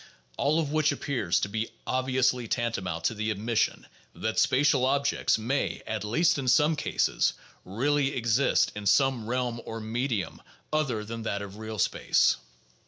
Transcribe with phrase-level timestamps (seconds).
[0.35, 3.85] All of which appears to be obviously tantamount to the admission
[4.15, 7.33] that spatial objects may at least in some cases
[7.65, 10.41] really exist in some realm or medium
[10.73, 12.37] other than that of real space.